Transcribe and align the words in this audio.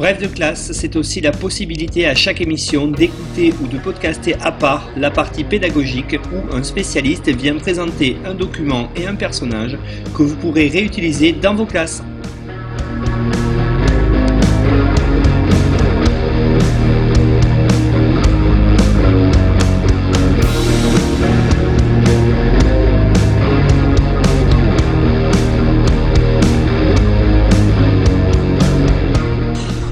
Bref 0.00 0.18
de 0.18 0.28
classe, 0.28 0.72
c'est 0.72 0.96
aussi 0.96 1.20
la 1.20 1.30
possibilité 1.30 2.06
à 2.06 2.14
chaque 2.14 2.40
émission 2.40 2.88
d'écouter 2.88 3.52
ou 3.62 3.66
de 3.66 3.76
podcaster 3.76 4.34
à 4.40 4.50
part 4.50 4.88
la 4.96 5.10
partie 5.10 5.44
pédagogique 5.44 6.16
où 6.32 6.56
un 6.56 6.62
spécialiste 6.62 7.28
vient 7.28 7.56
présenter 7.56 8.16
un 8.24 8.32
document 8.32 8.88
et 8.96 9.06
un 9.06 9.14
personnage 9.14 9.76
que 10.16 10.22
vous 10.22 10.36
pourrez 10.36 10.68
réutiliser 10.68 11.32
dans 11.32 11.54
vos 11.54 11.66
classes. 11.66 12.02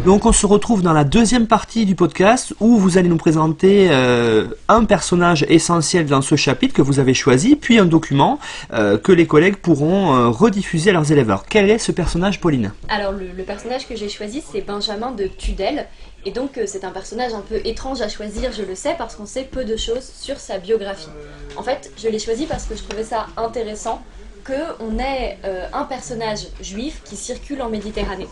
Donc 0.09 0.25
on 0.25 0.33
se 0.33 0.47
retrouve 0.47 0.81
dans 0.81 0.95
la 0.95 1.05
deuxième 1.05 1.47
partie 1.47 1.85
du 1.85 1.95
podcast 1.95 2.55
où 2.61 2.79
vous 2.79 2.97
allez 2.97 3.11
nous 3.11 3.19
présenter 3.19 3.89
euh, 3.91 4.47
un 4.67 4.87
personnage 4.87 5.45
essentiel 5.51 6.07
dans 6.07 6.23
ce 6.23 6.35
chapitre 6.35 6.73
que 6.73 6.81
vous 6.81 6.99
avez 6.99 7.13
choisi, 7.13 7.57
puis 7.57 7.79
un 7.79 7.85
document 7.85 8.39
euh, 8.73 8.97
que 8.97 9.13
les 9.13 9.27
collègues 9.27 9.57
pourront 9.57 10.17
euh, 10.17 10.29
rediffuser 10.31 10.89
à 10.89 10.93
leurs 10.95 11.13
élèves. 11.13 11.37
Quel 11.51 11.69
est 11.69 11.77
ce 11.77 11.93
personnage, 11.93 12.41
Pauline? 12.41 12.73
Alors 12.89 13.13
le, 13.13 13.33
le 13.37 13.43
personnage 13.43 13.87
que 13.87 13.97
j'ai 13.97 14.09
choisi 14.09 14.43
c'est 14.51 14.63
Benjamin 14.63 15.11
de 15.11 15.27
Tudel. 15.27 15.87
Et 16.25 16.31
donc 16.31 16.59
c'est 16.65 16.85
un 16.85 16.91
personnage 16.91 17.35
un 17.35 17.43
peu 17.43 17.61
étrange 17.67 18.01
à 18.01 18.09
choisir, 18.09 18.51
je 18.51 18.63
le 18.63 18.75
sais, 18.75 18.95
parce 18.97 19.15
qu'on 19.15 19.27
sait 19.27 19.45
peu 19.45 19.67
de 19.67 19.77
choses 19.77 20.11
sur 20.19 20.39
sa 20.39 20.57
biographie. 20.57 21.11
En 21.55 21.63
fait, 21.63 21.93
je 22.03 22.09
l'ai 22.09 22.19
choisi 22.19 22.47
parce 22.47 22.65
que 22.65 22.75
je 22.75 22.83
trouvais 22.83 23.05
ça 23.05 23.27
intéressant 23.37 24.01
qu'on 24.49 24.99
ait 24.99 25.39
un 25.73 25.85
personnage 25.85 26.49
juif 26.61 27.03
qui 27.05 27.17
circule 27.17 27.61
en 27.61 27.69
Méditerranée. 27.69 28.29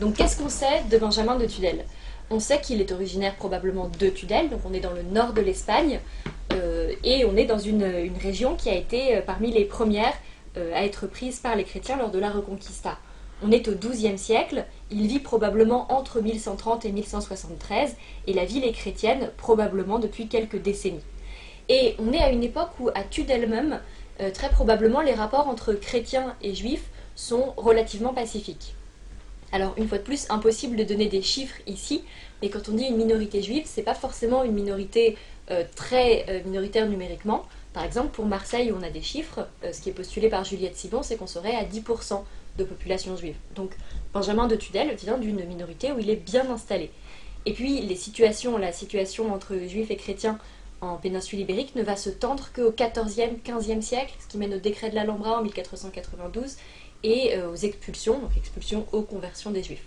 Donc 0.00 0.16
qu'est-ce 0.16 0.38
qu'on 0.38 0.48
sait 0.48 0.82
de 0.90 0.98
Benjamin 0.98 1.36
de 1.36 1.46
Tudel? 1.46 1.84
On 2.30 2.40
sait 2.40 2.60
qu'il 2.60 2.80
est 2.80 2.90
originaire 2.90 3.36
probablement 3.36 3.90
de 3.98 4.08
Tudel, 4.08 4.48
donc 4.48 4.60
on 4.64 4.72
est 4.72 4.80
dans 4.80 4.92
le 4.92 5.02
nord 5.02 5.34
de 5.34 5.42
l'Espagne, 5.42 6.00
euh, 6.52 6.92
et 7.04 7.24
on 7.24 7.36
est 7.36 7.44
dans 7.44 7.58
une, 7.58 7.84
région 8.22 8.56
qui 8.56 8.70
a 8.70 8.74
été 8.74 9.16
euh, 9.16 9.20
parmi 9.20 9.52
les 9.52 9.64
premières 9.64 10.14
euh, 10.56 10.74
à 10.74 10.84
être 10.84 11.06
prise 11.06 11.38
par 11.40 11.54
les 11.54 11.64
chrétiens 11.64 11.96
lors 11.96 12.10
de 12.10 12.18
la 12.18 12.30
Reconquista. 12.30 12.98
On 13.42 13.50
est 13.50 13.68
au 13.68 13.74
XIIe 13.74 14.16
siècle, 14.16 14.64
il 14.90 15.06
vit 15.06 15.18
probablement 15.18 15.92
entre 15.92 16.20
1130 16.20 16.86
et 16.86 16.92
1173, 16.92 17.96
et 18.26 18.32
la 18.32 18.44
ville 18.44 18.64
est 18.64 18.72
chrétienne 18.72 19.30
probablement 19.36 19.98
depuis 19.98 20.28
quelques 20.28 20.60
décennies. 20.60 21.04
Et 21.68 21.94
on 21.98 22.12
est 22.12 22.20
à 22.20 22.30
une 22.30 22.44
époque 22.44 22.70
où, 22.80 22.88
à 22.88 23.02
Tudel 23.02 23.48
même, 23.48 23.80
très 24.32 24.48
probablement 24.50 25.00
les 25.00 25.14
rapports 25.14 25.48
entre 25.48 25.74
chrétiens 25.74 26.36
et 26.42 26.54
juifs 26.54 26.84
sont 27.16 27.52
relativement 27.56 28.12
pacifiques. 28.14 28.74
Alors 29.52 29.72
une 29.76 29.86
fois 29.86 29.98
de 29.98 30.02
plus, 30.02 30.26
impossible 30.30 30.76
de 30.76 30.84
donner 30.84 31.06
des 31.06 31.22
chiffres 31.22 31.56
ici, 31.66 32.02
mais 32.42 32.48
quand 32.48 32.68
on 32.68 32.72
dit 32.72 32.84
une 32.84 32.96
minorité 32.96 33.40
juive, 33.40 33.62
c'est 33.66 33.82
pas 33.82 33.94
forcément 33.94 34.42
une 34.42 34.52
minorité 34.52 35.16
euh, 35.50 35.62
très 35.76 36.26
euh, 36.28 36.42
minoritaire 36.44 36.88
numériquement. 36.88 37.44
Par 37.72 37.84
exemple, 37.84 38.08
pour 38.08 38.26
Marseille, 38.26 38.72
où 38.72 38.76
on 38.76 38.82
a 38.82 38.90
des 38.90 39.02
chiffres, 39.02 39.46
euh, 39.62 39.72
ce 39.72 39.80
qui 39.80 39.90
est 39.90 39.92
postulé 39.92 40.28
par 40.28 40.42
Juliette 40.42 40.76
Sibon, 40.76 41.02
c'est 41.02 41.16
qu'on 41.16 41.26
serait 41.26 41.54
à 41.54 41.64
10% 41.64 42.22
de 42.58 42.64
population 42.64 43.16
juive. 43.16 43.36
Donc 43.54 43.70
Benjamin 44.12 44.46
de 44.46 44.56
Tudel 44.56 44.94
vient 44.96 45.18
d'une 45.18 45.44
minorité 45.44 45.92
où 45.92 45.98
il 45.98 46.10
est 46.10 46.16
bien 46.16 46.50
installé. 46.50 46.90
Et 47.46 47.52
puis 47.52 47.80
la 47.86 47.94
situation 48.72 49.32
entre 49.32 49.56
juifs 49.68 49.90
et 49.90 49.96
chrétiens 49.96 50.38
en 50.92 50.96
péninsule 50.96 51.40
ibérique 51.40 51.74
ne 51.74 51.82
va 51.82 51.96
se 51.96 52.10
tendre 52.10 52.50
qu'au 52.54 52.70
14e, 52.70 53.40
15e 53.44 53.80
siècle, 53.80 54.14
ce 54.20 54.28
qui 54.28 54.38
mène 54.38 54.54
au 54.54 54.58
décret 54.58 54.90
de 54.90 54.94
l'Alhambra 54.94 55.38
en 55.38 55.42
1492 55.42 56.56
et 57.02 57.36
euh, 57.36 57.50
aux 57.50 57.56
expulsions, 57.56 58.18
donc 58.18 58.30
expulsions 58.36 58.86
aux 58.92 59.02
conversions 59.02 59.50
des 59.50 59.62
juifs. 59.62 59.84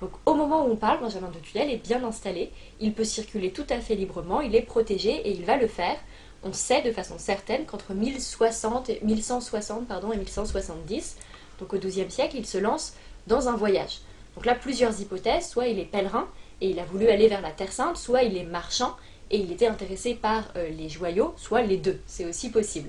Donc 0.00 0.10
au 0.26 0.34
moment 0.34 0.66
où 0.66 0.70
on 0.72 0.76
parle, 0.76 1.00
Benjamin 1.00 1.30
de 1.30 1.38
Tudel 1.38 1.70
est 1.70 1.82
bien 1.82 2.02
installé, 2.04 2.50
il 2.80 2.92
peut 2.92 3.04
circuler 3.04 3.50
tout 3.52 3.66
à 3.70 3.80
fait 3.80 3.94
librement, 3.94 4.40
il 4.40 4.54
est 4.54 4.62
protégé 4.62 5.10
et 5.10 5.30
il 5.30 5.44
va 5.44 5.56
le 5.56 5.66
faire. 5.66 5.96
On 6.42 6.52
sait 6.52 6.82
de 6.82 6.92
façon 6.92 7.14
certaine 7.18 7.64
qu'entre 7.64 7.94
1160 7.94 8.90
et 8.90 9.00
1160 9.02 9.86
pardon, 9.88 10.12
et 10.12 10.16
1170, 10.16 11.16
donc 11.58 11.72
au 11.72 11.78
XIIe 11.78 12.10
siècle, 12.10 12.36
il 12.36 12.46
se 12.46 12.58
lance 12.58 12.94
dans 13.26 13.48
un 13.48 13.56
voyage. 13.56 14.00
Donc 14.34 14.46
là, 14.46 14.54
plusieurs 14.54 15.00
hypothèses, 15.00 15.48
soit 15.48 15.68
il 15.68 15.78
est 15.78 15.84
pèlerin 15.84 16.28
et 16.60 16.70
il 16.70 16.78
a 16.78 16.84
voulu 16.84 17.08
aller 17.08 17.28
vers 17.28 17.40
la 17.40 17.50
Terre 17.50 17.72
Sainte, 17.72 17.96
soit 17.96 18.22
il 18.22 18.36
est 18.36 18.44
marchand 18.44 18.94
et 19.34 19.38
il 19.38 19.50
était 19.50 19.66
intéressé 19.66 20.14
par 20.14 20.44
euh, 20.54 20.68
les 20.68 20.88
joyaux, 20.88 21.34
soit 21.36 21.62
les 21.62 21.76
deux, 21.76 21.98
c'est 22.06 22.24
aussi 22.24 22.50
possible. 22.50 22.88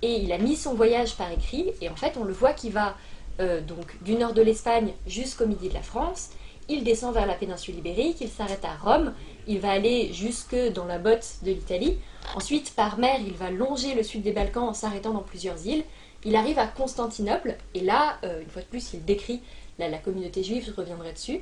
Et 0.00 0.20
il 0.20 0.32
a 0.32 0.38
mis 0.38 0.54
son 0.54 0.74
voyage 0.74 1.16
par 1.16 1.32
écrit, 1.32 1.72
et 1.80 1.88
en 1.88 1.96
fait 1.96 2.16
on 2.16 2.22
le 2.22 2.32
voit 2.32 2.52
qu'il 2.52 2.70
va 2.70 2.96
euh, 3.40 3.60
donc 3.60 4.00
du 4.02 4.14
nord 4.14 4.32
de 4.32 4.42
l'Espagne 4.42 4.92
jusqu'au 5.08 5.44
midi 5.44 5.68
de 5.68 5.74
la 5.74 5.82
France, 5.82 6.30
il 6.68 6.84
descend 6.84 7.12
vers 7.12 7.26
la 7.26 7.34
péninsule 7.34 7.76
ibérique, 7.76 8.20
il 8.20 8.28
s'arrête 8.28 8.64
à 8.64 8.76
Rome, 8.76 9.12
il 9.48 9.58
va 9.58 9.72
aller 9.72 10.12
jusque 10.12 10.54
dans 10.72 10.84
la 10.84 11.00
botte 11.00 11.38
de 11.42 11.50
l'Italie, 11.50 11.98
ensuite 12.36 12.74
par 12.76 13.00
mer 13.00 13.18
il 13.18 13.32
va 13.32 13.50
longer 13.50 13.96
le 13.96 14.04
sud 14.04 14.22
des 14.22 14.30
Balkans 14.30 14.68
en 14.68 14.74
s'arrêtant 14.74 15.12
dans 15.12 15.22
plusieurs 15.22 15.66
îles, 15.66 15.82
il 16.24 16.36
arrive 16.36 16.60
à 16.60 16.68
Constantinople, 16.68 17.56
et 17.74 17.80
là, 17.80 18.18
euh, 18.22 18.40
une 18.40 18.48
fois 18.48 18.62
de 18.62 18.68
plus, 18.68 18.92
il 18.94 19.04
décrit 19.04 19.40
la 19.88 19.98
communauté 19.98 20.42
juive, 20.42 20.64
je 20.66 20.72
reviendrai 20.72 21.12
dessus. 21.12 21.40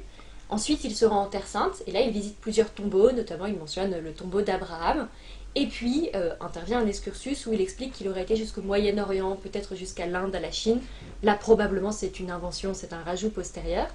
Ensuite, 0.51 0.83
il 0.83 0.95
se 0.97 1.05
rend 1.05 1.23
en 1.23 1.27
Terre 1.27 1.47
Sainte, 1.47 1.83
et 1.87 1.93
là, 1.93 2.01
il 2.01 2.11
visite 2.11 2.37
plusieurs 2.41 2.71
tombeaux, 2.71 3.13
notamment 3.13 3.47
il 3.47 3.55
mentionne 3.55 3.97
le 3.99 4.13
tombeau 4.13 4.43
d'Abraham, 4.43 5.09
et 5.55 5.67
puis 5.67 6.11
euh, 6.15 6.35
intervient 6.41 6.81
un 6.81 6.87
excursus 6.87 7.47
où 7.47 7.53
il 7.53 7.61
explique 7.61 7.93
qu'il 7.93 8.09
aurait 8.09 8.23
été 8.23 8.35
jusqu'au 8.35 8.63
Moyen-Orient, 8.63 9.37
peut-être 9.37 9.77
jusqu'à 9.77 10.07
l'Inde, 10.07 10.35
à 10.35 10.41
la 10.41 10.51
Chine. 10.51 10.81
Là, 11.23 11.35
probablement, 11.35 11.93
c'est 11.93 12.19
une 12.19 12.33
invention, 12.33 12.75
c'est 12.75 12.93
un 12.93 13.03
rajout 13.03 13.31
postérieur. 13.31 13.87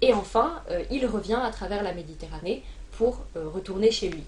Et 0.00 0.12
enfin, 0.12 0.62
euh, 0.70 0.84
il 0.90 1.06
revient 1.06 1.40
à 1.42 1.50
travers 1.50 1.82
la 1.82 1.92
Méditerranée 1.92 2.62
pour 2.92 3.24
euh, 3.36 3.48
retourner 3.48 3.90
chez 3.90 4.08
lui. 4.08 4.22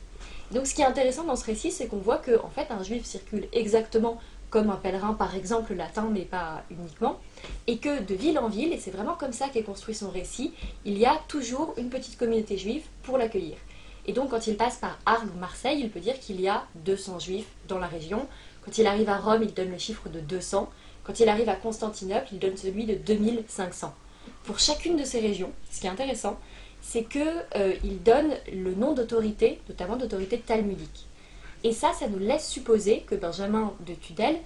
Donc, 0.50 0.67
ce 0.67 0.75
qui 0.75 0.83
est 0.83 0.87
intéressant 0.87 1.25
dans 1.25 1.37
ce 1.37 1.44
récit, 1.44 1.71
c'est 1.71 1.87
qu'on 1.87 1.99
voit 1.99 2.19
qu'en 2.19 2.47
en 2.47 2.50
fait, 2.50 2.67
un 2.71 2.83
juif 2.83 3.05
circule 3.05 3.47
exactement 3.53 4.19
comme 4.50 4.70
un 4.70 4.76
pèlerin, 4.76 5.14
par 5.14 5.34
exemple 5.34 5.75
latin, 5.75 6.09
mais 6.10 6.22
pas 6.22 6.62
uniquement, 6.70 7.19
et 7.66 7.78
que 7.78 8.03
de 8.03 8.14
ville 8.14 8.38
en 8.38 8.48
ville, 8.48 8.72
et 8.72 8.78
c'est 8.78 8.91
vraiment 8.91 9.14
comme 9.14 9.32
ça 9.32 9.48
qu'est 9.48 9.62
construit 9.62 9.94
son 9.94 10.10
récit, 10.10 10.53
il 10.84 10.98
y 10.98 11.06
a 11.06 11.19
toujours 11.28 11.75
une 11.76 11.91
petite 11.91 12.19
communauté 12.19 12.56
juive 12.56 12.84
pour 13.03 13.19
l'accueillir. 13.19 13.56
Et 14.06 14.12
donc 14.12 14.31
quand 14.31 14.47
il 14.47 14.56
passe 14.56 14.76
par 14.76 14.98
Arles 15.04 15.28
ou 15.34 15.38
Marseille, 15.38 15.81
il 15.81 15.91
peut 15.91 16.00
dire 16.00 16.19
qu'il 16.19 16.41
y 16.41 16.48
a 16.48 16.64
200 16.76 17.19
juifs 17.19 17.48
dans 17.69 17.78
la 17.78 17.87
région. 17.87 18.26
Quand 18.64 18.78
il 18.78 18.87
arrive 18.87 19.10
à 19.10 19.19
Rome, 19.19 19.42
il 19.42 19.53
donne 19.53 19.70
le 19.70 19.78
chiffre 19.78 20.08
de 20.08 20.20
200. 20.20 20.70
Quand 21.04 21.20
il 21.20 21.28
arrive 21.28 21.48
à 21.48 21.56
Constantinople, 21.56 22.28
il 22.32 22.38
donne 22.38 22.56
celui 22.56 22.87
de 22.87 22.94
2500. 22.94 23.94
Pour 24.44 24.58
chacune 24.58 24.96
de 24.96 25.05
ces 25.05 25.20
régions, 25.20 25.52
ce 25.70 25.81
qui 25.81 25.87
est 25.87 25.90
intéressant, 25.90 26.38
c'est 26.81 27.05
qu'il 27.05 27.44
euh, 27.56 27.75
donne 28.05 28.34
le 28.52 28.75
nom 28.75 28.94
d'autorité, 28.94 29.61
notamment 29.69 29.96
d'autorité 29.96 30.38
talmudique. 30.38 31.07
Et 31.64 31.72
ça, 31.72 31.93
ça 31.93 32.08
nous 32.08 32.19
laisse 32.19 32.49
supposer 32.49 33.00
que 33.00 33.14
Benjamin 33.14 33.72
de 33.87 33.94
Tudel 33.94 34.37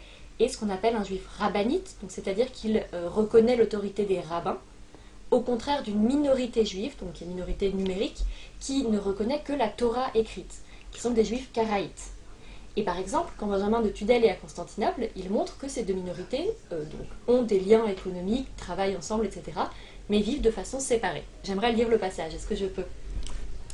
est 0.40 0.48
ce 0.48 0.58
qu'on 0.58 0.70
appelle 0.70 0.96
un 0.96 1.04
juif 1.04 1.26
rabbinite, 1.38 1.96
c'est-à-dire 2.08 2.50
qu'il 2.50 2.84
euh, 2.94 3.08
reconnaît 3.08 3.56
l'autorité 3.56 4.04
des 4.04 4.20
rabbins, 4.20 4.58
au 5.30 5.40
contraire 5.40 5.82
d'une 5.82 6.02
minorité 6.02 6.64
juive, 6.64 6.94
donc 7.00 7.20
une 7.20 7.28
minorité 7.28 7.72
numérique, 7.72 8.22
qui 8.60 8.84
ne 8.84 8.98
reconnaît 8.98 9.40
que 9.40 9.52
la 9.52 9.68
Torah 9.68 10.10
écrite, 10.14 10.62
qui 10.90 11.00
sont 11.00 11.10
des 11.10 11.24
juifs 11.24 11.50
karaïtes. 11.52 12.12
Et 12.76 12.82
par 12.82 12.98
exemple, 12.98 13.32
quand 13.36 13.46
Benjamin 13.46 13.82
de 13.82 13.90
Tudel 13.90 14.24
est 14.24 14.30
à 14.30 14.34
Constantinople, 14.34 15.08
il 15.14 15.30
montre 15.30 15.58
que 15.58 15.68
ces 15.68 15.82
deux 15.82 15.92
minorités 15.92 16.50
euh, 16.72 16.84
ont 17.28 17.42
des 17.42 17.60
liens 17.60 17.86
économiques, 17.86 18.48
travaillent 18.56 18.96
ensemble, 18.96 19.26
etc., 19.26 19.42
mais 20.08 20.20
vivent 20.20 20.40
de 20.40 20.50
façon 20.50 20.80
séparée. 20.80 21.24
J'aimerais 21.44 21.72
lire 21.72 21.88
le 21.88 21.98
passage, 21.98 22.34
est-ce 22.34 22.46
que 22.46 22.56
je 22.56 22.66
peux? 22.66 22.84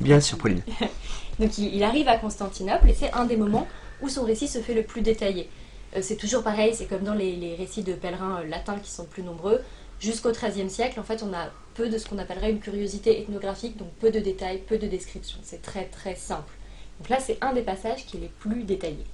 Bien 0.00 0.21
sûr, 0.21 0.39
Pauline. 0.39 0.62
Donc 1.39 1.59
il, 1.59 1.83
arrive 1.83 2.09
à 2.09 2.19
Constantinople 2.19 2.89
et 2.89 2.95
c'est 2.95 3.12
un 3.12 3.25
des 3.25 3.37
moments 3.37 3.67
où 4.03 4.09
son 4.09 4.25
récit 4.25 4.49
se 4.49 4.59
fait 4.59 4.75
le 4.75 4.83
plus 4.83 5.03
détaillé. 5.03 5.49
Euh, 5.97 6.00
c'est 6.03 6.17
toujours 6.17 6.43
pareil, 6.43 6.75
c'est 6.75 6.87
comme 6.87 7.03
dans 7.03 7.15
les, 7.15 7.55
récits 7.56 7.83
de 7.83 7.93
pèlerins 7.93 8.41
euh, 8.41 8.49
latins 8.49 8.79
qui 8.79 8.91
sont 8.91 9.05
plus 9.05 9.23
nombreux 9.23 9.61
jusqu'au 10.00 10.31
XIIIe 10.31 10.71
siècle, 10.71 11.00
en 11.00 11.03
fait, 11.03 11.23
on 11.23 11.33
a 11.35 11.49
peu 11.75 11.89
de 11.89 11.99
ce 11.99 12.06
qu'on 12.06 12.19
appellerait 12.19 12.50
une 12.50 12.61
curiosité 12.61 13.21
ethnographique, 13.21 13.77
donc 13.77 13.89
peu 14.00 14.11
de 14.11 14.21
détails, 14.21 14.59
peu 14.59 14.79
de 14.79 14.87
descriptions. 14.87 15.39
C'est 15.43 15.62
très 15.62 15.85
très 15.85 16.15
simple. 16.15 16.53
Donc 16.99 17.09
là, 17.09 17.19
c'est 17.21 17.39
un 17.41 17.53
des 17.53 17.62
passages 17.62 18.06
qui 18.06 18.17
est 18.17 18.21
les 18.21 18.31
plus 18.41 18.65
détaillés. 18.65 19.06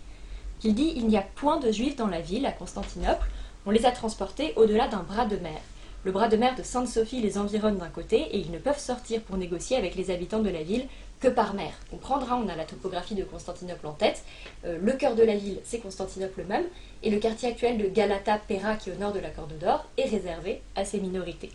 Il 0.62 0.74
dit 0.74 0.92
Il 0.96 1.06
n'y 1.06 1.18
a 1.18 1.22
point 1.22 1.58
de 1.58 1.70
juifs 1.70 1.96
dans 1.96 2.06
la 2.06 2.20
ville, 2.20 2.46
à 2.46 2.52
Constantinople. 2.52 3.28
On 3.66 3.70
les 3.70 3.86
a 3.86 3.90
transportés 3.90 4.52
au-delà 4.56 4.88
d'un 4.88 5.02
bras 5.02 5.26
de 5.26 5.36
mer. 5.36 5.60
Le 6.04 6.12
bras 6.12 6.28
de 6.28 6.36
mer 6.36 6.54
de 6.54 6.62
Sainte-Sophie 6.62 7.22
les 7.22 7.38
environne 7.38 7.78
d'un 7.78 7.88
côté 7.88 8.18
et 8.18 8.36
ils 8.36 8.50
ne 8.50 8.58
peuvent 8.58 8.78
sortir 8.78 9.22
pour 9.22 9.38
négocier 9.38 9.78
avec 9.78 9.94
les 9.94 10.10
habitants 10.10 10.42
de 10.42 10.50
la 10.50 10.62
ville 10.62 10.86
que 11.18 11.28
par 11.28 11.54
mer. 11.54 11.72
Comprendre, 11.90 12.26
on 12.30 12.46
a 12.50 12.56
la 12.56 12.66
topographie 12.66 13.14
de 13.14 13.24
Constantinople 13.24 13.86
en 13.86 13.94
tête. 13.94 14.22
Euh, 14.66 14.76
le 14.82 14.92
cœur 14.92 15.14
de 15.14 15.22
la 15.22 15.34
ville, 15.34 15.60
c'est 15.64 15.78
Constantinople 15.78 16.44
même, 16.44 16.66
et 17.02 17.08
le 17.08 17.18
quartier 17.18 17.48
actuel 17.48 17.78
de 17.78 17.88
Galata-Pera, 17.88 18.76
qui 18.76 18.90
est 18.90 18.92
au 18.92 18.98
nord 18.98 19.14
de 19.14 19.18
la 19.18 19.30
Corde 19.30 19.56
d'Or, 19.58 19.86
est 19.96 20.10
réservé 20.10 20.60
à 20.76 20.84
ces 20.84 21.00
minorités. 21.00 21.50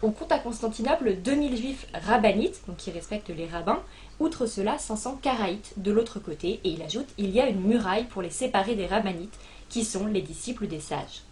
On 0.00 0.12
compte 0.12 0.32
à 0.32 0.38
Constantinople 0.38 1.16
2000 1.16 1.56
juifs 1.58 1.86
rabbinites, 1.92 2.62
donc 2.66 2.78
qui 2.78 2.90
respectent 2.90 3.36
les 3.36 3.48
rabbins, 3.48 3.82
outre 4.18 4.46
cela 4.46 4.78
500 4.78 5.18
karaïtes 5.20 5.74
de 5.76 5.92
l'autre 5.92 6.20
côté, 6.20 6.60
et 6.64 6.70
il 6.70 6.80
ajoute 6.80 7.08
il 7.18 7.28
y 7.32 7.40
a 7.40 7.48
une 7.48 7.60
muraille 7.60 8.04
pour 8.04 8.22
les 8.22 8.30
séparer 8.30 8.76
des 8.76 8.86
rabbinites, 8.86 9.38
qui 9.68 9.84
sont 9.84 10.06
les 10.06 10.22
disciples 10.22 10.68
des 10.68 10.80
sages. 10.80 11.27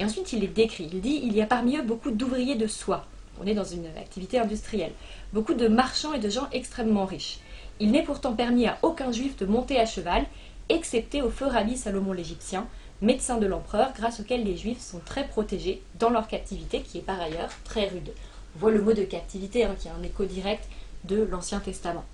Et 0.00 0.04
ensuite 0.04 0.32
il 0.32 0.40
les 0.40 0.48
décrit, 0.48 0.88
il 0.92 1.00
dit 1.00 1.20
il 1.24 1.34
y 1.34 1.42
a 1.42 1.46
parmi 1.46 1.76
eux 1.76 1.82
beaucoup 1.82 2.10
d'ouvriers 2.10 2.54
de 2.54 2.66
soie, 2.66 3.06
on 3.40 3.46
est 3.46 3.54
dans 3.54 3.64
une 3.64 3.86
activité 3.96 4.38
industrielle, 4.38 4.92
beaucoup 5.32 5.54
de 5.54 5.68
marchands 5.68 6.12
et 6.12 6.18
de 6.18 6.28
gens 6.28 6.48
extrêmement 6.52 7.04
riches. 7.04 7.38
Il 7.80 7.90
n'est 7.92 8.02
pourtant 8.02 8.32
permis 8.32 8.66
à 8.66 8.78
aucun 8.82 9.12
juif 9.12 9.36
de 9.36 9.46
monter 9.46 9.78
à 9.78 9.86
cheval, 9.86 10.24
excepté 10.68 11.22
au 11.22 11.30
feu 11.30 11.46
rabbi 11.46 11.76
Salomon 11.76 12.12
l'Égyptien, 12.12 12.66
médecin 13.00 13.38
de 13.38 13.46
l'empereur, 13.46 13.92
grâce 13.96 14.20
auquel 14.20 14.44
les 14.44 14.56
juifs 14.56 14.80
sont 14.80 15.00
très 15.04 15.26
protégés 15.26 15.80
dans 15.98 16.10
leur 16.10 16.26
captivité, 16.26 16.80
qui 16.80 16.98
est 16.98 17.02
par 17.02 17.20
ailleurs 17.20 17.50
très 17.64 17.86
rude. 17.86 18.12
On 18.56 18.58
voit 18.58 18.72
le 18.72 18.82
mot 18.82 18.92
de 18.92 19.02
captivité 19.02 19.64
hein, 19.64 19.76
qui 19.78 19.88
est 19.88 19.92
un 19.92 20.02
écho 20.02 20.24
direct 20.24 20.68
de 21.04 21.22
l'Ancien 21.22 21.60
Testament. 21.60 22.04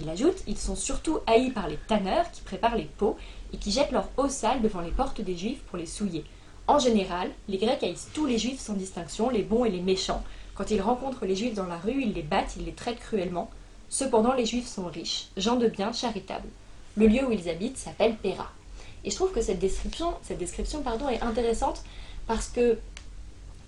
Il 0.00 0.08
ajoute 0.08 0.42
Ils 0.46 0.58
sont 0.58 0.76
surtout 0.76 1.18
haïs 1.26 1.50
par 1.50 1.68
les 1.68 1.78
tanneurs 1.88 2.30
qui 2.30 2.42
préparent 2.42 2.76
les 2.76 2.84
pots 2.84 3.16
et 3.52 3.56
qui 3.56 3.72
jettent 3.72 3.92
leur 3.92 4.08
eau 4.18 4.28
sale 4.28 4.60
devant 4.60 4.80
les 4.80 4.90
portes 4.90 5.20
des 5.20 5.36
juifs 5.36 5.62
pour 5.62 5.78
les 5.78 5.86
souiller. 5.86 6.24
En 6.70 6.78
général, 6.78 7.32
les 7.48 7.58
Grecs 7.58 7.82
haïssent 7.82 8.10
tous 8.14 8.26
les 8.26 8.38
juifs 8.38 8.60
sans 8.60 8.74
distinction, 8.74 9.28
les 9.28 9.42
bons 9.42 9.64
et 9.64 9.70
les 9.70 9.80
méchants. 9.80 10.22
Quand 10.54 10.70
ils 10.70 10.80
rencontrent 10.80 11.26
les 11.26 11.34
juifs 11.34 11.54
dans 11.54 11.66
la 11.66 11.76
rue, 11.76 12.00
ils 12.00 12.12
les 12.12 12.22
battent, 12.22 12.54
ils 12.56 12.64
les 12.64 12.72
traitent 12.72 13.00
cruellement. 13.00 13.50
Cependant, 13.88 14.34
les 14.34 14.46
juifs 14.46 14.68
sont 14.68 14.84
riches, 14.84 15.30
gens 15.36 15.56
de 15.56 15.66
bien, 15.66 15.92
charitables. 15.92 16.48
Le 16.96 17.08
lieu 17.08 17.26
où 17.26 17.32
ils 17.32 17.48
habitent 17.48 17.76
s'appelle 17.76 18.14
Péra. 18.14 18.52
Et 19.02 19.10
je 19.10 19.16
trouve 19.16 19.32
que 19.32 19.42
cette 19.42 19.58
description, 19.58 20.14
est 20.28 21.22
intéressante 21.22 21.82
parce 22.28 22.46
que 22.46 22.78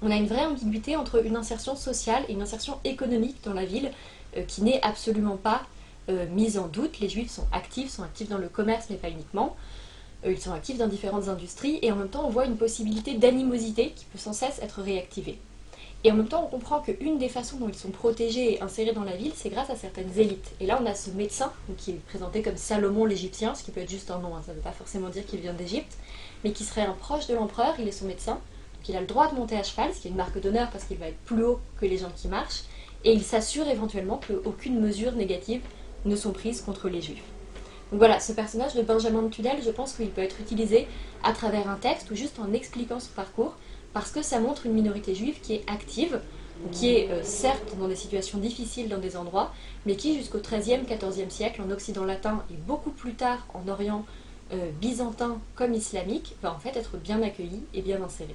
on 0.01 0.09
a 0.09 0.15
une 0.15 0.29
vraie 0.29 0.47
ambiguïté 0.47 0.95
entre 0.95 1.27
une 1.27 1.35
insertion 1.35 1.75
sociale 1.75 2.25
et 2.29 2.35
une 2.35 2.43
insertion 2.43 2.79
économique 2.85 3.39
dans 3.43 3.55
la 3.55 3.65
ville 3.65 3.91
euh, 4.37 4.45
qui 4.45 4.63
n'est 4.63 4.81
absolument 4.83 5.37
pas 5.37 5.63
euh, 6.09 6.29
mise 6.29 6.57
en 6.57 6.69
doute. 6.69 7.01
Les 7.01 7.09
juifs 7.09 7.33
sont 7.33 7.49
actifs, 7.51 7.91
sont 7.91 8.05
actifs 8.05 8.29
dans 8.29 8.39
le 8.39 8.49
commerce, 8.49 8.87
mais 8.91 8.97
pas 8.97 9.11
uniquement. 9.11 9.57
Euh, 10.25 10.33
ils 10.33 10.41
sont 10.41 10.53
actifs 10.53 10.79
dans 10.79 10.89
différentes 10.89 11.29
industries 11.29 11.79
et 11.83 11.93
en 11.93 11.97
même 11.97 12.09
temps 12.09 12.25
on 12.27 12.31
voit 12.31 12.47
une 12.47 12.57
possibilité 12.57 13.15
d'animosité 13.15 13.93
qui 13.95 14.05
peut 14.07 14.19
sans 14.19 14.33
cesse 14.33 14.61
être 14.63 14.83
réactivée. 14.83 15.39
Et 16.05 16.11
en 16.11 16.17
même 16.17 16.27
temps, 16.27 16.45
on 16.45 16.49
comprend 16.49 16.81
qu'une 16.81 17.19
des 17.19 17.29
façons 17.29 17.59
dont 17.59 17.69
ils 17.69 17.77
sont 17.77 17.91
protégés 17.91 18.55
et 18.55 18.63
insérés 18.63 18.93
dans 18.93 19.05
la 19.05 19.17
ville, 19.17 19.31
c'est 19.37 19.51
grâce 19.51 19.71
à 19.71 19.77
certaines 19.77 20.11
élites. 20.19 20.51
Et 20.59 20.67
là, 20.67 20.81
on 20.83 20.87
a 20.87 20.97
ce 20.97 21.11
médecin, 21.11 21.53
qui 21.79 21.93
est 21.93 22.01
présenté 22.09 22.43
comme 22.43 22.57
Salomon 22.57 23.05
l'Égyptien, 23.05 23.55
ce 23.55 23.63
qui 23.63 23.71
peut 23.71 23.81
être 23.81 23.91
juste 23.91 24.11
un 24.11 24.19
nom, 24.19 24.35
hein, 24.35 24.43
ça 24.45 24.51
ne 24.51 24.57
veut 24.57 24.63
pas 24.63 24.73
forcément 24.73 25.11
dire 25.11 25.25
qu'il 25.25 25.39
vient 25.39 25.53
d'Égypte, 25.53 25.97
mais 26.43 26.51
qui 26.51 26.65
serait 26.65 26.83
un 26.83 26.95
proche 26.95 27.29
de 27.29 27.35
l'empereur, 27.35 27.75
il 27.79 27.87
est 27.87 27.93
son 27.93 28.07
médecin, 28.07 28.33
donc 28.33 28.89
il 28.89 28.97
a 28.97 29.01
le 29.01 29.07
droit 29.07 29.31
de 29.31 29.37
monter 29.37 29.57
à 29.57 29.63
cheval, 29.63 29.95
ce 29.95 30.01
qui 30.01 30.09
est 30.09 30.11
une 30.11 30.17
marque 30.17 30.41
d'honneur 30.41 30.71
parce 30.71 30.85
qu'il 30.85 30.97
va 30.97 31.07
être 31.07 31.21
plus 31.25 31.45
haut 31.45 31.61
que 31.81 31.87
les 31.87 31.99
gens 31.99 32.11
qui 32.17 32.27
marchent, 32.27 32.65
et 33.05 33.13
il 33.13 33.23
s'assure 33.23 33.69
éventuellement 33.69 34.21
qu'aucune 34.27 34.81
mesure 34.81 35.13
négative 35.13 35.63
ne 36.05 36.17
sont 36.17 36.33
prises 36.33 36.63
contre 36.63 36.89
les 36.89 37.01
juifs. 37.01 37.23
Donc 37.93 37.99
voilà, 37.99 38.21
ce 38.21 38.33
personnage 38.33 38.75
de 38.75 38.81
Benjamin 38.81 39.21
de 39.21 39.29
Tudel, 39.29 39.63
je 39.63 39.71
pense 39.71 39.93
qu'il 39.93 40.09
peut 40.09 40.23
être 40.23 40.41
utilisé 40.41 40.89
à 41.23 41.35
travers 41.35 41.69
un 41.69 41.77
texte 41.77 42.11
ou 42.11 42.17
juste 42.17 42.39
en 42.39 42.51
expliquant 42.55 42.99
son 42.99 43.13
parcours, 43.15 43.55
parce 43.93 44.11
que 44.11 44.23
ça 44.23 44.41
montre 44.41 44.65
une 44.65 44.73
minorité 44.73 45.15
juive 45.15 45.41
qui 45.43 45.57
est 45.57 45.65
active, 45.71 46.19
qui 46.71 46.95
est 46.95 47.11
euh, 47.11 47.23
certes 47.23 47.77
dans 47.79 47.89
des 47.89 47.97
situations 47.97 48.39
difficiles 48.39 48.89
dans 48.89 48.97
des 48.99 49.15
endroits, 49.15 49.53
mais 49.85 49.95
qui 49.95 50.17
jusqu'au 50.17 50.39
XIIIe, 50.39 50.85
XIVe 50.87 51.29
siècle, 51.29 51.61
en 51.61 51.71
Occident 51.71 52.05
latin 52.05 52.43
et 52.51 52.55
beaucoup 52.55 52.93
plus 52.93 53.13
tard 53.13 53.47
en 53.53 53.69
Orient 53.69 54.07
euh, 54.55 54.71
byzantin 54.81 55.39
comme 55.55 55.75
islamique, 55.75 56.35
va 56.43 56.55
en 56.55 56.59
fait 56.59 56.75
être 56.79 56.97
bien 56.97 57.21
accueilli 57.21 57.61
et 57.75 57.83
bien 57.83 58.03
inséré. 58.03 58.35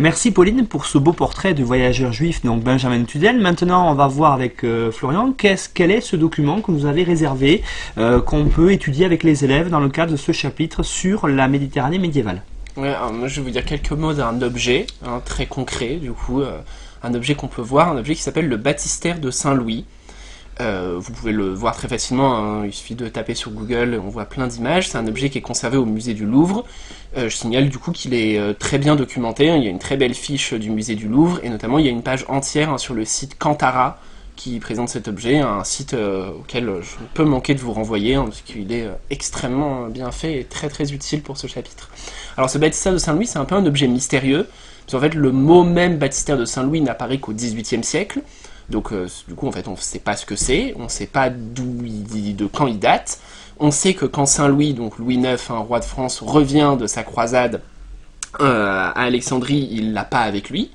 Merci 0.00 0.30
Pauline 0.30 0.66
pour 0.68 0.86
ce 0.86 0.96
beau 0.96 1.12
portrait 1.12 1.54
de 1.54 1.64
voyageur 1.64 2.12
juif, 2.12 2.44
donc 2.44 2.62
Benjamin 2.62 3.02
Tudel. 3.02 3.40
Maintenant, 3.40 3.90
on 3.90 3.94
va 3.94 4.06
voir 4.06 4.32
avec 4.32 4.62
euh, 4.62 4.92
Florian 4.92 5.34
quel 5.36 5.90
est 5.90 6.00
ce 6.00 6.14
document 6.14 6.60
que 6.60 6.70
vous 6.70 6.86
avez 6.86 7.02
réservé, 7.02 7.62
qu'on 7.96 8.44
peut 8.44 8.72
étudier 8.72 9.04
avec 9.04 9.24
les 9.24 9.44
élèves 9.44 9.70
dans 9.70 9.80
le 9.80 9.88
cadre 9.88 10.12
de 10.12 10.16
ce 10.16 10.30
chapitre 10.30 10.84
sur 10.84 11.26
la 11.26 11.48
Méditerranée 11.48 11.98
médiévale? 11.98 12.42
Ouais, 12.76 12.94
je 13.26 13.40
vais 13.40 13.42
vous 13.42 13.50
dire 13.50 13.64
quelques 13.64 13.90
mots 13.90 14.12
d'un 14.12 14.40
objet 14.40 14.86
hein, 15.04 15.20
très 15.24 15.46
concret, 15.46 15.96
du 15.96 16.12
coup, 16.12 16.42
euh, 16.42 16.60
un 17.02 17.12
objet 17.12 17.34
qu'on 17.34 17.48
peut 17.48 17.60
voir, 17.60 17.90
un 17.90 17.98
objet 17.98 18.14
qui 18.14 18.22
s'appelle 18.22 18.46
le 18.46 18.56
baptistère 18.56 19.18
de 19.18 19.32
Saint-Louis. 19.32 19.84
Euh, 20.60 20.96
vous 20.98 21.12
pouvez 21.12 21.32
le 21.32 21.52
voir 21.52 21.76
très 21.76 21.86
facilement, 21.86 22.36
hein, 22.36 22.66
il 22.66 22.72
suffit 22.72 22.96
de 22.96 23.08
taper 23.08 23.34
sur 23.34 23.52
Google, 23.52 24.00
on 24.04 24.08
voit 24.08 24.24
plein 24.24 24.46
d'images. 24.46 24.88
C'est 24.88 24.98
un 24.98 25.06
objet 25.06 25.30
qui 25.30 25.38
est 25.38 25.42
conservé 25.42 25.76
au 25.76 25.84
musée 25.84 26.14
du 26.14 26.26
Louvre. 26.26 26.64
Euh, 27.16 27.28
je 27.28 27.36
signale 27.36 27.68
du 27.68 27.78
coup 27.78 27.92
qu'il 27.92 28.12
est 28.14 28.58
très 28.58 28.78
bien 28.78 28.96
documenté, 28.96 29.50
hein. 29.50 29.56
il 29.56 29.64
y 29.64 29.66
a 29.68 29.70
une 29.70 29.78
très 29.78 29.96
belle 29.96 30.14
fiche 30.14 30.54
du 30.54 30.70
musée 30.70 30.96
du 30.96 31.08
Louvre, 31.08 31.40
et 31.42 31.48
notamment 31.48 31.78
il 31.78 31.86
y 31.86 31.88
a 31.88 31.92
une 31.92 32.02
page 32.02 32.24
entière 32.28 32.78
sur 32.80 32.94
le 32.94 33.04
site 33.04 33.38
Cantara, 33.38 33.98
qui 34.34 34.58
présente 34.60 34.88
cet 34.88 35.08
objet, 35.08 35.38
un 35.38 35.64
site 35.64 35.94
auquel 35.94 36.66
je 36.80 36.96
peux 37.14 37.24
manquer 37.24 37.54
de 37.54 37.60
vous 37.60 37.72
renvoyer, 37.72 38.16
parce 38.16 38.42
qu'il 38.42 38.72
est 38.72 38.88
extrêmement 39.10 39.86
bien 39.86 40.12
fait 40.12 40.40
et 40.40 40.44
très 40.44 40.68
très 40.68 40.92
utile 40.92 41.22
pour 41.22 41.36
ce 41.38 41.46
chapitre. 41.46 41.90
Alors 42.36 42.48
ce 42.50 42.58
baptistère 42.58 42.92
de 42.92 42.98
Saint-Louis, 42.98 43.26
c'est 43.26 43.38
un 43.38 43.44
peu 43.44 43.56
un 43.56 43.66
objet 43.66 43.88
mystérieux, 43.88 44.46
parce 44.86 44.92
qu'en 44.92 45.00
fait 45.00 45.14
le 45.14 45.32
mot 45.32 45.64
même 45.64 45.98
baptistère 45.98 46.36
de 46.36 46.44
Saint-Louis 46.44 46.80
n'apparaît 46.80 47.18
qu'au 47.18 47.32
XVIIIe 47.32 47.82
siècle, 47.82 48.22
donc 48.70 48.92
euh, 48.92 49.08
du 49.26 49.34
coup 49.34 49.48
en 49.48 49.52
fait 49.52 49.66
on 49.68 49.72
ne 49.72 49.76
sait 49.76 49.98
pas 49.98 50.16
ce 50.16 50.26
que 50.26 50.36
c'est, 50.36 50.74
on 50.78 50.84
ne 50.84 50.88
sait 50.88 51.06
pas 51.06 51.30
d'où 51.30 51.64
de 51.64 52.46
quand 52.46 52.66
il 52.66 52.78
date, 52.78 53.20
on 53.58 53.70
sait 53.70 53.94
que 53.94 54.04
quand 54.04 54.26
Saint-Louis, 54.26 54.74
donc 54.74 54.98
Louis 54.98 55.16
IX, 55.16 55.36
roi 55.48 55.80
de 55.80 55.84
France, 55.84 56.20
revient 56.20 56.76
de 56.78 56.86
sa 56.86 57.02
croisade 57.02 57.62
euh, 58.40 58.90
à 58.94 59.02
Alexandrie, 59.02 59.68
il 59.72 59.92
l'a 59.92 60.04
pas 60.04 60.20
avec 60.20 60.50
lui. 60.50 60.70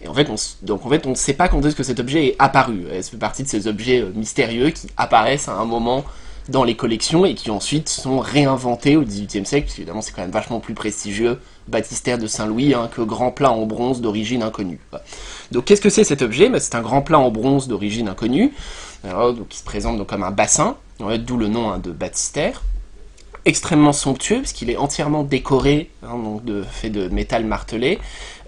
Et 0.00 0.08
en 0.08 0.14
fait, 0.14 0.28
on, 0.28 0.34
donc 0.62 0.84
en 0.84 0.88
fait, 0.88 1.06
on 1.06 1.10
ne 1.10 1.14
sait 1.14 1.34
pas 1.34 1.48
quand 1.48 1.64
est-ce 1.64 1.76
que 1.76 1.82
cet 1.82 2.00
objet 2.00 2.26
est 2.26 2.36
apparu. 2.38 2.86
Ça 3.00 3.10
fait 3.10 3.16
partie 3.16 3.42
de 3.42 3.48
ces 3.48 3.68
objets 3.68 4.00
euh, 4.00 4.10
mystérieux 4.14 4.70
qui 4.70 4.88
apparaissent 4.96 5.48
à 5.48 5.54
un 5.54 5.64
moment 5.64 6.04
dans 6.48 6.64
les 6.64 6.76
collections 6.76 7.24
et 7.24 7.34
qui 7.34 7.50
ensuite 7.50 7.88
sont 7.88 8.18
réinventés 8.18 8.96
au 8.96 9.02
XVIIIe 9.02 9.46
siècle, 9.46 9.66
parce 9.66 9.78
évidemment 9.78 10.02
c'est 10.02 10.12
quand 10.12 10.22
même 10.22 10.30
vachement 10.30 10.60
plus 10.60 10.74
prestigieux, 10.74 11.38
baptistère 11.68 12.18
de 12.18 12.26
Saint-Louis, 12.26 12.74
hein, 12.74 12.88
que 12.94 13.02
grand 13.02 13.30
plat 13.30 13.50
en 13.50 13.66
bronze 13.66 14.00
d'origine 14.00 14.42
inconnue. 14.42 14.80
Donc 15.52 15.64
qu'est-ce 15.64 15.80
que 15.80 15.90
c'est 15.90 16.04
cet 16.04 16.22
objet? 16.22 16.48
Bah, 16.48 16.60
C'est 16.60 16.74
un 16.74 16.82
grand 16.82 17.02
plat 17.02 17.18
en 17.18 17.30
bronze 17.30 17.68
d'origine 17.68 18.08
inconnue, 18.08 18.52
donc, 19.04 19.48
qui 19.48 19.58
se 19.58 19.64
présente 19.64 20.06
comme 20.06 20.22
un 20.22 20.30
bassin, 20.30 20.76
d'où 20.98 21.36
le 21.36 21.48
nom 21.48 21.70
hein, 21.70 21.78
de 21.78 21.90
baptistère, 21.90 22.62
extrêmement 23.44 23.92
somptueux, 23.92 24.40
parce 24.40 24.52
qu'il 24.52 24.70
est 24.70 24.76
entièrement 24.76 25.22
décoré, 25.22 25.90
hein, 26.02 26.16
fait 26.70 26.90
de 26.90 27.08
métal 27.08 27.44
martelé, 27.44 27.98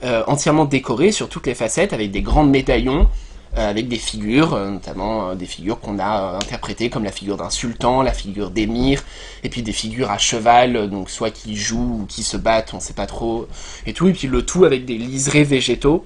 euh, 0.05 0.23
entièrement 0.27 0.65
décoré 0.65 1.13
sur 1.13 1.29
toutes 1.29 1.47
les 1.47 1.55
facettes, 1.55 1.93
avec 1.93 2.11
des 2.11 2.23
grands 2.23 2.45
médaillons, 2.45 3.09
avec 3.57 3.89
des 3.89 3.97
figures, 3.97 4.55
euh, 4.55 4.71
notamment 4.71 5.31
euh, 5.31 5.35
des 5.35 5.47
figures 5.47 5.81
qu'on 5.81 5.99
a 5.99 6.37
interprétées 6.37 6.91
comme 6.91 7.05
la 7.05 7.13
figure 7.13 7.37
d'un 7.37 7.51
sultan, 7.51 8.03
la 8.03 8.13
figure 8.13 8.51
d'émir, 8.51 9.03
et 9.43 9.49
puis 9.49 9.63
des 9.63 9.73
figures 9.73 10.11
à 10.11 10.19
cheval, 10.19 10.91
donc 10.91 11.11
soit 11.11 11.31
qui 11.31 11.57
jouent 11.57 12.01
ou 12.03 12.07
qui 12.07 12.23
se 12.23 12.37
battent, 12.37 12.75
on 12.75 12.77
ne 12.77 12.83
sait 12.83 12.93
pas 12.93 13.07
trop, 13.07 13.49
et 13.87 13.93
tout, 13.93 14.09
et 14.09 14.13
puis 14.13 14.29
le 14.29 14.45
tout 14.45 14.65
avec 14.65 14.85
des 14.85 14.99
liserés 14.99 15.45
végétaux, 15.45 16.05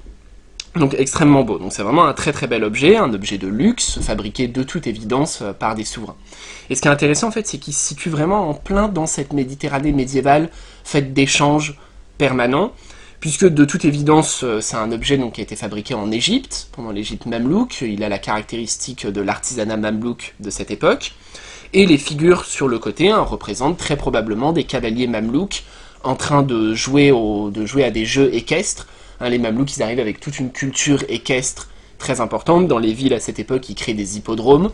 donc 0.76 0.94
extrêmement 0.96 1.42
beau. 1.42 1.58
Donc 1.58 1.72
c'est 1.72 1.82
vraiment 1.82 2.04
un 2.06 2.12
très 2.12 2.32
très 2.32 2.46
bel 2.46 2.62
objet, 2.62 2.96
un 2.96 3.12
objet 3.12 3.38
de 3.38 3.48
luxe, 3.48 3.98
fabriqué 4.00 4.46
de 4.46 4.62
toute 4.62 4.86
évidence 4.86 5.42
par 5.58 5.74
des 5.74 5.84
souverains. 5.84 6.16
Et 6.70 6.76
ce 6.76 6.80
qui 6.80 6.86
est 6.86 6.92
intéressant 6.92 7.28
en 7.28 7.32
fait, 7.32 7.48
c'est 7.48 7.58
qu'il 7.58 7.74
se 7.74 7.88
situe 7.88 8.10
vraiment 8.10 8.48
en 8.48 8.54
plein 8.54 8.86
dans 8.86 9.06
cette 9.06 9.32
Méditerranée 9.32 9.92
médiévale 9.92 10.50
faite 10.84 11.12
d'échanges 11.12 11.76
permanents 12.18 12.72
puisque 13.20 13.46
de 13.46 13.64
toute 13.64 13.84
évidence 13.84 14.42
euh, 14.42 14.60
c'est 14.60 14.76
un 14.76 14.90
objet 14.92 15.18
donc, 15.18 15.34
qui 15.34 15.40
a 15.40 15.44
été 15.44 15.54
fabriqué 15.54 15.94
en 15.94 16.10
Égypte, 16.10 16.68
pendant 16.72 16.90
l'Égypte 16.90 17.26
mamelouk, 17.26 17.82
il 17.82 18.02
a 18.02 18.08
la 18.08 18.18
caractéristique 18.18 19.06
de 19.06 19.20
l'artisanat 19.20 19.76
mamelouk 19.76 20.34
de 20.40 20.50
cette 20.50 20.70
époque, 20.70 21.12
et 21.72 21.86
les 21.86 21.98
figures 21.98 22.44
sur 22.44 22.66
le 22.66 22.78
côté 22.78 23.10
hein, 23.10 23.20
représentent 23.20 23.76
très 23.76 23.96
probablement 23.96 24.52
des 24.52 24.64
cavaliers 24.64 25.06
mamelouks 25.06 25.62
en 26.02 26.16
train 26.16 26.42
de 26.42 26.74
jouer, 26.74 27.10
à 27.10 27.90
des 27.90 28.06
jeux 28.06 28.34
équestres. 28.34 28.88
Hein, 29.20 29.28
les 29.28 29.38
mamelouks 29.38 29.76
ils 29.76 29.82
arrivent 29.82 30.00
avec 30.00 30.18
toute 30.18 30.38
une 30.38 30.50
culture 30.50 31.04
équestre 31.08 31.68
très 31.98 32.22
importante, 32.22 32.66
dans 32.66 32.78
les 32.78 32.94
villes 32.94 33.12
à 33.12 33.20
cette 33.20 33.38
époque 33.38 33.68
ils 33.68 33.74
créent 33.74 33.94
des 33.94 34.16
hippodromes, 34.16 34.70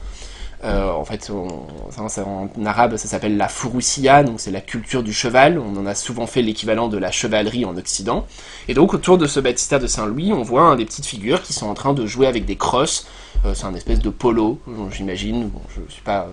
euh, 0.65 0.91
en 0.91 1.05
fait, 1.05 1.31
en 1.31 2.49
arabe, 2.65 2.97
ça 2.97 3.09
s'appelle 3.09 3.37
la 3.37 3.49
furusiya, 3.49 4.25
donc 4.25 4.41
c'est 4.41 4.51
la 4.51 4.61
culture 4.61 5.03
du 5.03 5.13
cheval. 5.13 5.59
On 5.59 5.77
en 5.77 5.87
a 5.87 5.95
souvent 5.95 6.27
fait 6.27 6.43
l'équivalent 6.43 6.89
de 6.89 6.97
la 6.97 7.11
chevalerie 7.11 7.65
en 7.65 7.77
Occident. 7.77 8.27
Et 8.69 8.75
donc, 8.75 8.95
autour 8.95 9.19
de 9.19 9.27
ce 9.27 9.39
baptistère 9.39 9.81
de 9.81 9.87
Saint-Louis, 9.87 10.33
on 10.33 10.43
voit 10.43 10.75
des 10.77 10.87
petites 10.87 11.07
figures 11.07 11.43
qui 11.43 11.53
sont 11.53 11.67
en 11.67 11.75
train 11.75 11.93
de 11.93 12.07
jouer 12.07 12.27
avec 12.27 12.47
des 12.47 12.57
crosses. 12.57 13.07
Euh, 13.45 13.53
c'est 13.55 13.67
un 13.67 13.75
espèce 13.75 14.01
de 14.01 14.11
polo, 14.11 14.59
j'imagine. 14.91 15.51
je 15.75 15.83
ne 15.83 15.89
suis 15.89 16.03
pas 16.03 16.27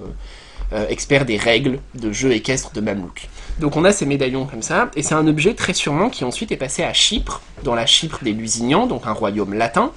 euh, 0.71 0.87
expert 0.87 1.25
des 1.25 1.37
règles 1.37 1.79
de 1.93 2.11
jeu 2.13 2.31
équestre 2.31 2.71
de 2.71 2.79
Mamelouk. 2.79 3.27
Donc, 3.59 3.75
on 3.75 3.83
a 3.83 3.91
ces 3.91 4.05
médaillons 4.05 4.45
comme 4.45 4.61
ça, 4.61 4.89
et 4.95 5.03
c'est 5.03 5.15
un 5.15 5.27
objet 5.27 5.53
très 5.53 5.73
sûrement 5.73 6.09
qui 6.09 6.23
ensuite 6.23 6.51
est 6.51 6.57
passé 6.57 6.83
à 6.83 6.93
Chypre, 6.93 7.41
dans 7.63 7.75
la 7.75 7.85
Chypre 7.85 8.23
des 8.23 8.31
Lusignans, 8.31 8.87
donc 8.87 9.05
un 9.05 9.11
royaume 9.11 9.53
latin, 9.53 9.91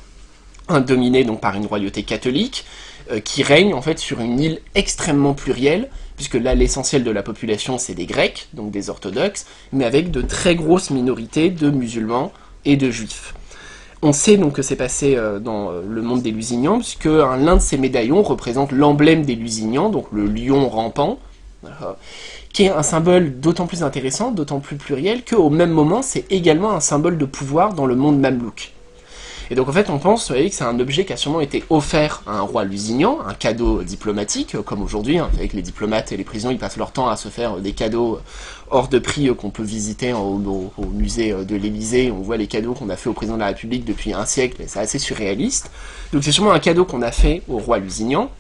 dominé 0.81 1.23
donc 1.23 1.41
par 1.41 1.55
une 1.55 1.67
royauté 1.67 2.03
catholique 2.03 2.65
euh, 2.65 2.96
qui 3.25 3.43
règne 3.43 3.75
en 3.75 3.83
fait 3.83 3.99
sur 3.99 4.21
une 4.21 4.41
île 4.41 4.61
extrêmement 4.75 5.35
plurielle, 5.35 5.89
puisque 6.17 6.35
là 6.35 6.55
l'essentiel 6.55 7.05
de 7.05 7.11
la 7.11 7.23
population 7.23 7.79
c'est 7.79 7.95
des 7.95 8.07
Grecs, 8.07 8.49
donc 8.53 8.71
des 8.71 8.91
orthodoxes, 8.91 9.47
mais 9.73 9.85
avec 9.85 10.11
de 10.11 10.23
très 10.23 10.55
grosses 10.55 10.91
minorités 10.91 11.51
de 11.51 11.71
musulmans 11.71 12.33
et 12.65 12.77
de 12.77 12.91
juifs. 12.91 13.35
On 14.03 14.13
sait 14.13 14.37
donc 14.37 14.55
que 14.55 14.63
c'est 14.63 14.77
passé 14.77 15.17
euh, 15.17 15.39
dans 15.39 15.71
euh, 15.71 15.83
le 15.89 16.03
monde 16.03 16.23
des 16.23 16.31
Lusignans, 16.31 16.79
puisque 16.79 17.07
l'un 17.07 17.57
de 17.57 17.61
ces 17.61 17.79
médaillons 17.79 18.23
représente 18.23 18.73
l'emblème 18.73 19.25
des 19.25 19.35
Lusignans, 19.35 19.89
donc 19.89 20.07
le 20.13 20.27
lion 20.27 20.69
rampant, 20.69 21.19
qui 22.53 22.65
est 22.65 22.71
un 22.71 22.83
symbole 22.83 23.41
d'autant 23.41 23.67
plus 23.67 23.83
intéressant, 23.83 24.31
d'autant 24.31 24.61
plus 24.61 24.77
pluriel, 24.77 25.25
qu'au 25.25 25.51
même 25.51 25.71
moment 25.71 26.03
c'est 26.03 26.31
également 26.31 26.73
un 26.73 26.81
symbole 26.81 27.19
de 27.19 27.25
pouvoir 27.25 27.75
dans 27.75 27.87
le 27.87 27.97
monde 27.97 28.21
mamelouk. 28.21 28.76
Et 29.51 29.55
donc 29.55 29.69
en 29.69 29.73
fait 29.73 29.91
on 29.91 29.99
pense 29.99 30.29
que 30.29 30.49
c'est 30.51 30.65
un 30.65 30.81
objet 30.81 31.05
qui 31.05 31.13
a 31.13 31.17
sûrement 31.17 31.41
été 31.41 31.63
offert 31.71 32.23
à 32.27 32.39
un 32.39 32.41
roi 32.41 32.65
lusignan, 32.65 33.19
un 33.27 33.35
cadeau 33.35 33.83
diplomatique, 33.83 34.61
comme 34.63 34.83
aujourd'hui, 34.83 35.19
hein, 35.19 35.31
avec 35.35 35.53
les 35.53 35.63
diplomates 35.63 36.13
et 36.13 36.17
les 36.17 36.25
prisons, 36.25 36.51
ils 36.51 36.59
passent 36.59 36.77
leur 36.77 36.93
temps 36.93 37.09
à 37.09 37.17
se 37.17 37.29
faire 37.29 37.59
des 37.59 37.73
cadeaux 37.73 38.19
hors 38.71 38.89
de 38.89 38.99
prix 38.99 39.31
qu'on 39.37 39.51
peut 39.51 39.63
visiter 39.63 40.13
au, 40.13 40.71
musée 40.93 41.33
de 41.33 41.57
l'Élysée, 41.57 42.11
on 42.11 42.21
voit 42.21 42.37
les 42.37 42.49
cadeaux 42.49 42.75
qu'on 42.75 42.89
a 42.89 42.97
fait 42.97 43.09
au 43.09 43.13
président 43.13 43.37
de 43.37 43.41
la 43.41 43.49
République 43.49 43.85
depuis 43.85 44.13
un 44.13 44.25
siècle, 44.25 44.63
c'est 44.67 44.81
assez 44.81 44.99
surréaliste. 44.99 45.71
Donc 46.13 46.25
c'est 46.25 46.33
sûrement 46.33 46.53
un 46.53 46.59
cadeau 46.59 46.85
qu'on 46.85 47.03
a 47.03 47.13
fait 47.13 47.43
au 47.49 47.59
roi 47.59 47.79
lusignan, 47.79 48.31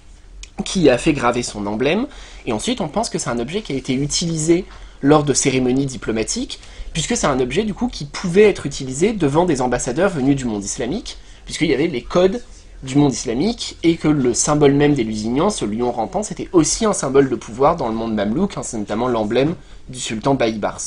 qui 0.65 0.89
a 0.91 0.99
fait 0.99 1.13
graver 1.13 1.43
son 1.43 1.67
emblème, 1.67 2.07
et 2.47 2.53
ensuite 2.53 2.81
on 2.81 2.89
pense 2.89 3.11
que 3.11 3.19
c'est 3.19 3.31
un 3.31 3.39
objet 3.39 3.63
qui 3.63 3.73
a 3.73 3.77
été 3.77 3.95
utilisé 3.95 4.65
lors 5.03 5.25
de 5.25 5.35
cérémonies 5.35 5.87
diplomatiques, 5.87 6.59
puisque 6.97 7.15
c'est 7.15 7.27
un 7.27 7.41
objet 7.41 7.63
du 7.63 7.75
coup 7.75 7.89
qui 7.89 8.07
pouvait 8.07 8.45
être 8.45 8.65
utilisé 8.65 9.13
devant 9.13 9.45
des 9.45 9.61
ambassadeurs 9.61 10.09
venus 10.09 10.35
du 10.35 10.47
monde 10.47 10.65
islamique, 10.65 11.19
puisqu'il 11.45 11.69
y 11.69 11.75
avait 11.75 11.89
les 11.89 12.01
codes 12.01 12.43
du 12.83 12.97
monde 12.97 13.13
islamique, 13.13 13.77
et 13.83 13.99
que 13.99 14.09
le 14.09 14.33
symbole 14.33 14.73
même 14.73 14.95
des 14.95 15.05
Lusignans, 15.05 15.51
ce 15.51 15.67
lion 15.67 15.93
rampant, 15.93 16.23
c'était 16.23 16.49
aussi 16.53 16.87
un 16.87 16.95
symbole 16.95 17.29
de 17.29 17.37
pouvoir 17.37 17.77
dans 17.77 17.89
le 17.89 17.95
monde 17.95 18.15
mamelouk, 18.15 18.57
hein, 18.57 18.63
c'est 18.63 18.79
notamment 18.79 19.09
l'emblème 19.09 19.57
du 19.91 20.01
sultan 20.01 20.33
Baïbars. 20.37 20.81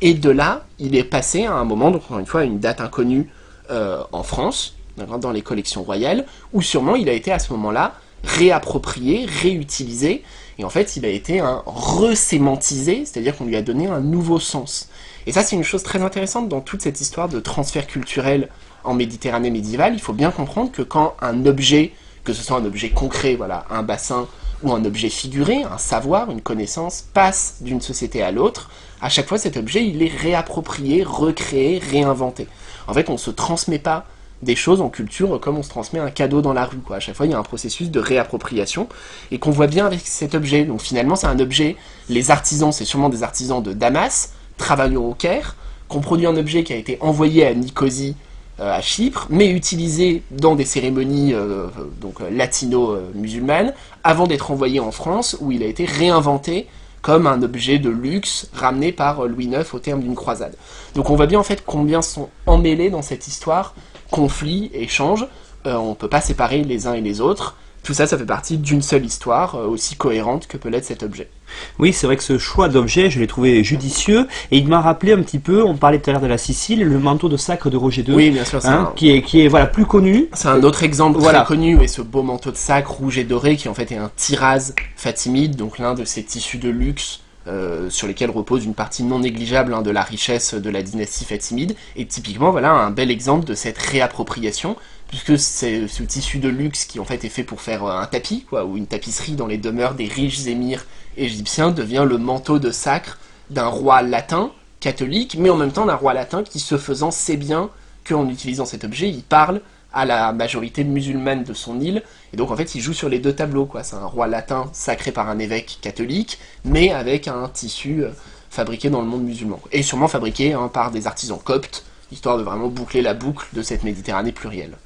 Et 0.00 0.14
de 0.14 0.30
là, 0.30 0.64
il 0.78 0.94
est 0.94 1.02
passé 1.02 1.44
à 1.44 1.54
un 1.54 1.64
moment, 1.64 1.90
donc 1.90 2.02
encore 2.04 2.20
une 2.20 2.26
fois, 2.26 2.42
à 2.42 2.44
une 2.44 2.60
date 2.60 2.80
inconnue 2.80 3.28
euh, 3.72 4.04
en 4.12 4.22
France, 4.22 4.76
dans 4.96 5.32
les 5.32 5.42
collections 5.42 5.82
royales, 5.82 6.24
où 6.52 6.62
sûrement 6.62 6.94
il 6.94 7.08
a 7.08 7.14
été 7.14 7.32
à 7.32 7.40
ce 7.40 7.52
moment-là 7.54 7.94
réapproprié, 8.22 9.26
réutilisé, 9.42 10.22
et 10.60 10.64
en 10.64 10.70
fait 10.70 10.96
il 10.96 11.06
a 11.06 11.08
été 11.08 11.40
un 11.40 11.62
resémantisé, 11.64 13.04
c'est-à-dire 13.06 13.36
qu'on 13.36 13.46
lui 13.46 13.56
a 13.56 13.62
donné 13.62 13.86
un 13.86 14.00
nouveau 14.00 14.38
sens. 14.38 14.90
Et 15.26 15.32
ça, 15.32 15.42
c'est 15.42 15.56
une 15.56 15.64
chose 15.64 15.82
très 15.82 16.02
intéressante 16.02 16.48
dans 16.48 16.60
toute 16.60 16.82
cette 16.82 17.00
histoire 17.00 17.28
de 17.28 17.40
transfert 17.40 17.86
culturel 17.86 18.48
en 18.84 18.94
Méditerranée 18.94 19.50
médiévale. 19.50 19.94
Il 19.94 20.00
faut 20.00 20.12
bien 20.12 20.30
comprendre 20.30 20.70
que 20.70 20.82
quand 20.82 21.14
un 21.20 21.44
objet, 21.46 21.92
que 22.24 22.32
ce 22.32 22.42
soit 22.42 22.56
un 22.56 22.64
objet 22.64 22.90
concret, 22.90 23.36
voilà, 23.36 23.64
un 23.70 23.82
bassin, 23.82 24.28
ou 24.62 24.72
un 24.72 24.84
objet 24.84 25.08
figuré, 25.08 25.62
un 25.62 25.78
savoir, 25.78 26.30
une 26.30 26.42
connaissance, 26.42 27.04
passe 27.14 27.56
d'une 27.62 27.80
société 27.80 28.22
à 28.22 28.30
l'autre, 28.30 28.70
à 29.00 29.08
chaque 29.08 29.26
fois 29.26 29.38
cet 29.38 29.56
objet, 29.56 29.86
il 29.86 30.02
est 30.02 30.14
réapproprié, 30.14 31.02
recréé, 31.02 31.78
réinventé. 31.78 32.46
En 32.86 32.92
fait, 32.92 33.08
on 33.08 33.14
ne 33.14 33.18
se 33.18 33.30
transmet 33.30 33.78
pas 33.78 34.06
des 34.42 34.56
choses 34.56 34.80
en 34.80 34.88
culture 34.88 35.38
comme 35.40 35.58
on 35.58 35.62
se 35.62 35.68
transmet 35.68 36.00
un 36.00 36.10
cadeau 36.10 36.40
dans 36.40 36.52
la 36.52 36.64
rue. 36.64 36.78
Quoi. 36.78 36.96
À 36.96 37.00
chaque 37.00 37.14
fois, 37.14 37.26
il 37.26 37.32
y 37.32 37.34
a 37.34 37.38
un 37.38 37.42
processus 37.42 37.90
de 37.90 38.00
réappropriation 38.00 38.88
et 39.30 39.38
qu'on 39.38 39.50
voit 39.50 39.66
bien 39.66 39.86
avec 39.86 40.00
cet 40.04 40.34
objet. 40.34 40.64
Donc 40.64 40.80
finalement, 40.80 41.16
c'est 41.16 41.26
un 41.26 41.38
objet, 41.38 41.76
les 42.08 42.30
artisans, 42.30 42.72
c'est 42.72 42.84
sûrement 42.84 43.08
des 43.08 43.22
artisans 43.22 43.62
de 43.62 43.72
Damas, 43.72 44.32
travaillant 44.56 45.02
au 45.02 45.14
Caire, 45.14 45.56
qu'on 45.88 46.00
produit 46.00 46.26
un 46.26 46.36
objet 46.36 46.64
qui 46.64 46.72
a 46.72 46.76
été 46.76 46.96
envoyé 47.00 47.46
à 47.46 47.54
Nicosie, 47.54 48.16
euh, 48.60 48.72
à 48.72 48.80
Chypre, 48.80 49.26
mais 49.30 49.50
utilisé 49.50 50.22
dans 50.30 50.54
des 50.54 50.64
cérémonies 50.64 51.32
euh, 51.34 51.66
donc 52.00 52.20
euh, 52.20 52.30
latino-musulmanes, 52.30 53.74
avant 54.04 54.26
d'être 54.26 54.50
envoyé 54.50 54.80
en 54.80 54.92
France, 54.92 55.36
où 55.40 55.50
il 55.50 55.62
a 55.62 55.66
été 55.66 55.84
réinventé 55.84 56.66
comme 57.02 57.26
un 57.26 57.42
objet 57.42 57.78
de 57.78 57.88
luxe 57.88 58.50
ramené 58.52 58.92
par 58.92 59.26
Louis 59.26 59.46
IX 59.46 59.64
au 59.72 59.78
terme 59.78 60.02
d'une 60.02 60.14
croisade. 60.14 60.54
Donc 60.94 61.08
on 61.08 61.16
voit 61.16 61.26
bien 61.26 61.40
en 61.40 61.42
fait 61.42 61.62
combien 61.64 62.02
sont 62.02 62.28
emmêlés 62.46 62.90
dans 62.90 63.00
cette 63.00 63.26
histoire, 63.26 63.74
conflits, 64.10 64.70
échanges, 64.74 65.26
on 65.64 65.90
ne 65.90 65.94
peut 65.94 66.08
pas 66.08 66.20
séparer 66.20 66.62
les 66.62 66.86
uns 66.86 66.94
et 66.94 67.00
les 67.00 67.20
autres, 67.20 67.56
tout 67.82 67.94
ça, 67.94 68.06
ça 68.06 68.18
fait 68.18 68.26
partie 68.26 68.58
d'une 68.58 68.82
seule 68.82 69.04
histoire, 69.04 69.54
aussi 69.54 69.96
cohérente 69.96 70.46
que 70.46 70.58
peut 70.58 70.68
l'être 70.68 70.84
cet 70.84 71.02
objet. 71.02 71.30
Oui, 71.78 71.92
c'est 71.92 72.06
vrai 72.06 72.16
que 72.16 72.22
ce 72.22 72.38
choix 72.38 72.68
d'objet, 72.68 73.10
je 73.10 73.18
l'ai 73.18 73.26
trouvé 73.26 73.64
judicieux 73.64 74.28
et 74.50 74.58
il 74.58 74.68
m'a 74.68 74.80
rappelé 74.80 75.12
un 75.12 75.22
petit 75.22 75.38
peu, 75.38 75.64
on 75.64 75.74
parlait 75.74 75.98
tout 75.98 76.10
à 76.10 76.12
l'heure 76.12 76.22
de 76.22 76.26
la 76.26 76.38
Sicile, 76.38 76.84
le 76.84 76.98
manteau 76.98 77.28
de 77.28 77.36
sacre 77.36 77.70
de 77.70 77.76
Roger 77.76 78.02
II. 78.02 78.14
Oui, 78.14 78.30
bien 78.30 78.44
sûr, 78.44 78.64
hein, 78.66 78.92
qui 78.96 79.10
est 79.10 79.22
qui 79.22 79.40
est 79.40 79.48
voilà 79.48 79.66
plus 79.66 79.86
connu. 79.86 80.28
C'est 80.34 80.48
un 80.48 80.62
autre 80.62 80.82
exemple 80.82 81.18
voilà. 81.18 81.40
très 81.40 81.54
connu 81.54 81.82
et 81.82 81.88
ce 81.88 82.02
beau 82.02 82.22
manteau 82.22 82.50
de 82.50 82.56
sacre 82.56 82.92
rouge 82.92 83.18
et 83.18 83.24
doré 83.24 83.56
qui 83.56 83.68
en 83.68 83.74
fait 83.74 83.90
est 83.92 83.96
un 83.96 84.10
tiraz 84.14 84.74
fatimide, 84.94 85.56
donc 85.56 85.78
l'un 85.78 85.94
de 85.94 86.04
ces 86.04 86.22
tissus 86.22 86.58
de 86.58 86.68
luxe 86.68 87.20
euh, 87.46 87.88
sur 87.90 88.06
lesquels 88.06 88.30
repose 88.30 88.64
une 88.64 88.74
partie 88.74 89.02
non 89.02 89.20
négligeable 89.20 89.72
hein, 89.72 89.82
de 89.82 89.90
la 89.90 90.02
richesse 90.02 90.54
de 90.54 90.70
la 90.70 90.82
dynastie 90.82 91.24
fatimide, 91.24 91.74
et 91.96 92.06
typiquement 92.06 92.50
voilà 92.50 92.72
un 92.72 92.90
bel 92.90 93.10
exemple 93.10 93.46
de 93.46 93.54
cette 93.54 93.78
réappropriation, 93.78 94.76
puisque 95.08 95.38
ce 95.38 96.02
tissu 96.02 96.38
de 96.38 96.48
luxe 96.48 96.84
qui 96.84 97.00
en 97.00 97.04
fait 97.04 97.24
est 97.24 97.30
fait 97.30 97.44
pour 97.44 97.60
faire 97.60 97.84
euh, 97.84 97.98
un 97.98 98.06
tapis, 98.06 98.46
ou 98.52 98.76
une 98.76 98.86
tapisserie 98.86 99.32
dans 99.32 99.46
les 99.46 99.58
demeures 99.58 99.94
des 99.94 100.06
riches 100.06 100.46
émirs 100.46 100.84
égyptien 101.16 101.70
devient 101.70 102.04
le 102.08 102.18
manteau 102.18 102.58
de 102.58 102.70
sacre 102.70 103.18
d'un 103.50 103.66
roi 103.66 104.02
latin, 104.02 104.52
catholique, 104.80 105.36
mais 105.38 105.50
en 105.50 105.56
même 105.56 105.72
temps 105.72 105.86
d'un 105.86 105.96
roi 105.96 106.14
latin 106.14 106.42
qui, 106.42 106.60
se 106.60 106.78
faisant, 106.78 107.10
sait 107.10 107.36
bien 107.36 107.70
qu'en 108.08 108.28
utilisant 108.28 108.64
cet 108.64 108.84
objet, 108.84 109.08
il 109.08 109.22
parle 109.22 109.60
à 109.92 110.04
la 110.04 110.32
majorité 110.32 110.84
musulmane 110.84 111.44
de 111.44 111.52
son 111.52 111.80
île, 111.80 112.02
et 112.32 112.36
donc 112.36 112.50
en 112.50 112.56
fait 112.56 112.74
il 112.74 112.80
joue 112.80 112.92
sur 112.92 113.08
les 113.08 113.18
deux 113.18 113.34
tableaux, 113.34 113.66
quoi. 113.66 113.82
C'est 113.82 113.96
un 113.96 114.06
roi 114.06 114.26
latin 114.26 114.68
sacré 114.72 115.12
par 115.12 115.28
un 115.28 115.38
évêque 115.38 115.78
catholique, 115.80 116.38
mais 116.64 116.90
avec 116.90 117.28
un 117.28 117.48
tissu 117.48 118.04
euh, 118.04 118.10
fabriqué 118.50 118.90
dans 118.90 119.00
le 119.00 119.06
monde 119.06 119.24
musulman. 119.24 119.60
Et 119.72 119.82
sûrement 119.82 120.08
fabriqué 120.08 120.52
hein, 120.52 120.70
par 120.72 120.90
des 120.90 121.06
artisans 121.06 121.38
coptes, 121.42 121.84
histoire 122.12 122.38
de 122.38 122.42
vraiment 122.42 122.68
boucler 122.68 123.02
la 123.02 123.14
boucle 123.14 123.46
de 123.52 123.62
cette 123.62 123.84
Méditerranée 123.84 124.32
plurielle. 124.32 124.76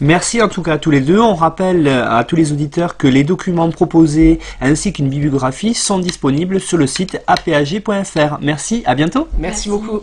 Merci 0.00 0.42
en 0.42 0.48
tout 0.48 0.62
cas 0.62 0.74
à 0.74 0.78
tous 0.78 0.90
les 0.90 1.00
deux. 1.00 1.18
On 1.18 1.34
rappelle 1.34 1.88
à 1.88 2.22
tous 2.24 2.36
les 2.36 2.52
auditeurs 2.52 2.96
que 2.96 3.08
les 3.08 3.24
documents 3.24 3.70
proposés 3.70 4.38
ainsi 4.60 4.92
qu'une 4.92 5.08
bibliographie 5.08 5.74
sont 5.74 5.98
disponibles 5.98 6.60
sur 6.60 6.78
le 6.78 6.86
site 6.86 7.20
apag.fr. 7.26 8.38
Merci, 8.40 8.82
à 8.86 8.94
bientôt. 8.94 9.28
Merci. 9.38 9.68
beaucoup. 9.68 10.02